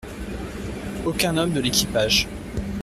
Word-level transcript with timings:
Aucun 1.05 1.37
homme 1.37 1.53
de 1.53 1.59
l'équipage. 1.59 2.27